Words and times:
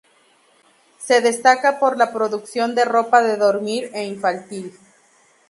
Se 0.97 1.21
destaca 1.21 1.77
por 1.77 1.95
la 1.95 2.11
producción 2.11 2.73
de 2.73 2.85
ropa 2.85 3.21
de 3.21 3.37
dormir 3.37 3.91
e 3.93 4.03
infantil. 4.03 4.75